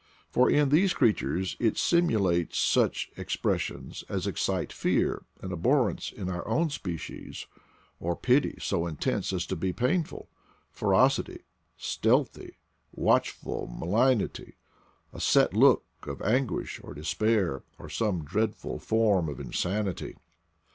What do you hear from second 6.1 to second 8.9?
in our own species, or pity so